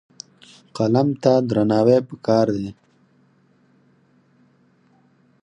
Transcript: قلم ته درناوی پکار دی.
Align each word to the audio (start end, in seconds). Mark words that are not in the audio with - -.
قلم 0.77 1.07
ته 1.23 1.31
درناوی 1.49 1.97
پکار 2.09 2.47
دی. 2.55 2.67